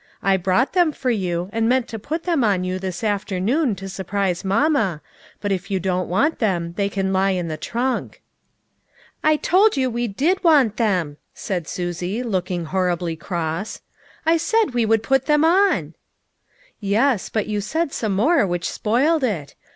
[0.23, 3.87] I brought them for you, and meant to put them on you this afternoon to
[3.87, 4.99] sur prise mamma,
[5.39, 8.19] but if you don't want them, they can lie in the trunk.""
[9.23, 13.81] I told you we did want them," said Susie, looking horribly cross."
[14.25, 15.93] I said we would put them on.""
[16.79, 19.53] Yes, but you said some more which spoiled it.